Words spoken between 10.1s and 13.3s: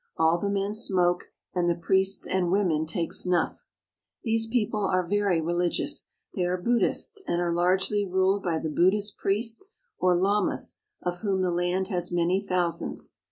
lamas, of whom the land has many thousands.